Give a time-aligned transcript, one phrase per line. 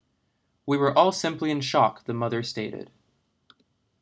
[0.65, 2.89] we were all simply in shock the mother stated